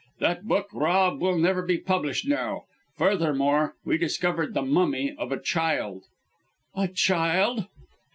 [0.17, 2.63] That book, Rob, will never be published now!
[2.97, 6.05] Furthermore, we discovered the mummy of a child"
[6.75, 7.67] "A child."